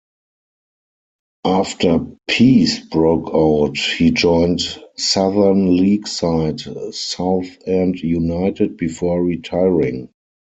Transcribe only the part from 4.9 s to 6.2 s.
Southern League